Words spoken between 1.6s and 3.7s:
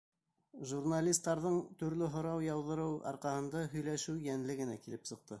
төрлө һорау яуҙырыуы арҡаһында